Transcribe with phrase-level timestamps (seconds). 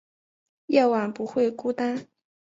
[0.65, 2.07] 夜晚不会孤单